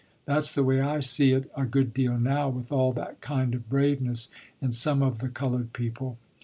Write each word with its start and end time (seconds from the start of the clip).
That's 0.25 0.51
the 0.51 0.63
way 0.63 0.81
I 0.81 0.99
see 0.99 1.31
it 1.31 1.51
a 1.55 1.63
good 1.63 1.93
deal 1.93 2.17
now 2.17 2.49
with 2.49 2.71
all 2.71 2.91
that 2.93 3.21
kind 3.21 3.53
of 3.53 3.69
braveness 3.69 4.31
in 4.59 4.71
some 4.71 5.03
of 5.03 5.19
the 5.19 5.29
colored 5.29 5.73
people. 5.73 6.17